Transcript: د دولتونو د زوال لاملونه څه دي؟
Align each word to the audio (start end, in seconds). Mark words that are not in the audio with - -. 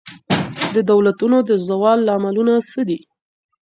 د 0.75 0.77
دولتونو 0.91 1.37
د 1.49 1.51
زوال 1.67 1.99
لاملونه 2.09 2.53
څه 2.69 2.81
دي؟ 2.89 2.99